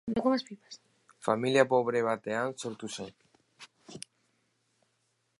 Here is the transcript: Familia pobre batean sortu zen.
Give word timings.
Familia 1.27 1.65
pobre 1.73 2.01
batean 2.07 2.55
sortu 2.63 2.89
zen. 2.95 3.13